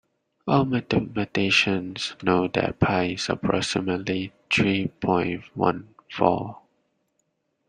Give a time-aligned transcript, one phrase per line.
[0.47, 6.57] All mathematicians know that Pi is approximately three point one four